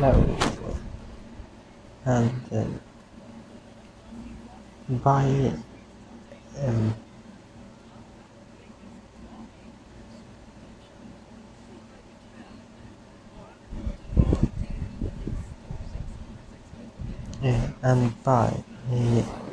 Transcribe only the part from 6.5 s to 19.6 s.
um, and by uh,